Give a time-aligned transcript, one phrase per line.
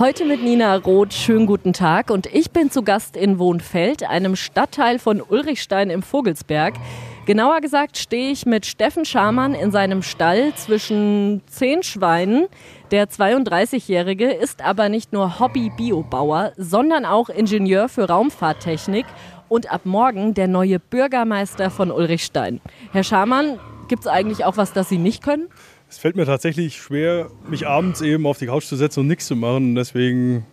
[0.00, 1.12] Heute mit Nina Roth.
[1.12, 2.10] Schönen guten Tag.
[2.10, 6.74] Und ich bin zu Gast in Wohnfeld, einem Stadtteil von Ulrichstein im Vogelsberg.
[7.26, 12.46] Genauer gesagt stehe ich mit Steffen Schamann in seinem Stall zwischen zehn Schweinen.
[12.92, 19.06] Der 32-Jährige ist aber nicht nur Hobby-Biobauer, sondern auch Ingenieur für Raumfahrttechnik
[19.48, 22.60] und ab morgen der neue Bürgermeister von Ulrichstein.
[22.92, 23.58] Herr Schamann,
[23.88, 25.48] gibt es eigentlich auch was, das Sie nicht können?
[25.90, 29.26] Es fällt mir tatsächlich schwer, mich abends eben auf die Couch zu setzen und nichts
[29.26, 29.74] zu machen.
[29.74, 30.44] Deswegen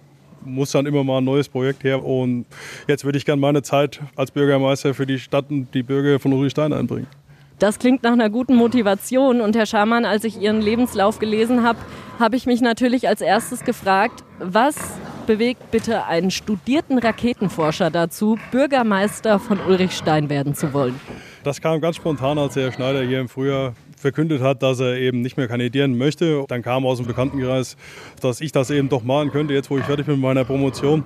[0.45, 2.05] muss dann immer mal ein neues Projekt her.
[2.05, 2.45] Und
[2.88, 6.31] jetzt würde ich gerne meine Zeit als Bürgermeister für die Stadt und die Bürger von
[6.31, 7.08] Ulrichstein einbringen.
[7.59, 9.41] Das klingt nach einer guten Motivation.
[9.41, 11.80] Und Herr Schamann, als ich Ihren Lebenslauf gelesen habe,
[12.17, 14.75] habe ich mich natürlich als erstes gefragt, was
[15.27, 20.99] bewegt bitte einen studierten Raketenforscher dazu, Bürgermeister von Ulrichstein werden zu wollen?
[21.44, 23.73] Das kam ganz spontan, als Herr Schneider hier im Frühjahr
[24.05, 26.45] verkündet hat, dass er eben nicht mehr kandidieren möchte.
[26.48, 27.76] Dann kam aus dem Bekanntenkreis,
[28.22, 31.04] dass ich das eben doch machen könnte, jetzt wo ich fertig bin mit meiner Promotion.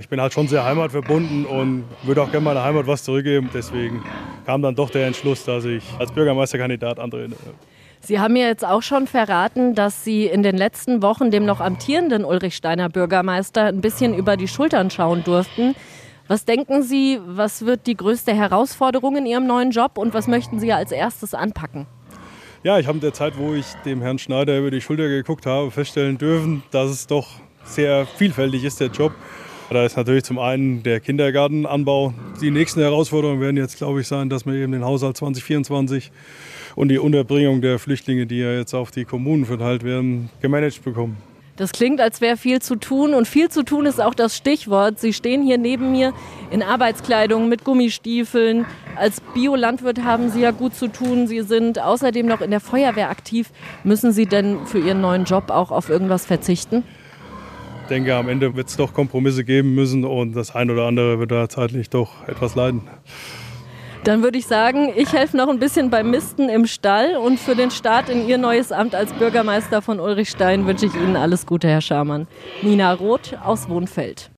[0.00, 3.48] Ich bin halt schon sehr heimatverbunden und würde auch gerne meiner Heimat was zurückgeben.
[3.54, 4.02] Deswegen
[4.44, 7.36] kam dann doch der Entschluss, dass ich als Bürgermeisterkandidat antrete.
[8.00, 11.60] Sie haben mir jetzt auch schon verraten, dass Sie in den letzten Wochen dem noch
[11.60, 15.76] amtierenden Ulrich Steiner Bürgermeister ein bisschen über die Schultern schauen durften.
[16.26, 20.58] Was denken Sie, was wird die größte Herausforderung in Ihrem neuen Job und was möchten
[20.58, 21.86] Sie als erstes anpacken?
[22.64, 25.46] Ja, ich habe in der Zeit, wo ich dem Herrn Schneider über die Schulter geguckt
[25.46, 27.26] habe, feststellen dürfen, dass es doch
[27.64, 29.12] sehr vielfältig ist, der Job.
[29.68, 32.14] Da ist natürlich zum einen der Kindergartenanbau.
[32.40, 36.12] Die nächsten Herausforderungen werden jetzt, glaube ich, sein, dass wir eben den Haushalt 2024
[36.76, 41.16] und die Unterbringung der Flüchtlinge, die ja jetzt auf die Kommunen verteilt werden, gemanagt bekommen.
[41.56, 43.12] Das klingt, als wäre viel zu tun.
[43.14, 44.98] Und viel zu tun ist auch das Stichwort.
[44.98, 46.12] Sie stehen hier neben mir
[46.50, 48.64] in Arbeitskleidung mit Gummistiefeln.
[48.96, 51.26] Als Biolandwirt haben Sie ja gut zu tun.
[51.26, 53.50] Sie sind außerdem noch in der Feuerwehr aktiv.
[53.84, 56.84] Müssen Sie denn für Ihren neuen Job auch auf irgendwas verzichten?
[57.82, 61.18] Ich denke, am Ende wird es doch Kompromisse geben müssen und das ein oder andere
[61.18, 62.82] wird da zeitlich doch etwas leiden.
[64.04, 67.54] Dann würde ich sagen, ich helfe noch ein bisschen beim Misten im Stall und für
[67.54, 71.68] den Start in Ihr neues Amt als Bürgermeister von Ulrichstein wünsche ich Ihnen alles Gute,
[71.68, 72.26] Herr Schamann.
[72.62, 74.31] Nina Roth aus Wohnfeld.